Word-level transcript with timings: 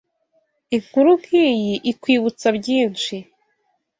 Inkuru 0.75 1.09
nk’iyi 1.21 1.75
ikwibutsa 1.91 2.47
byinshi 2.57 3.15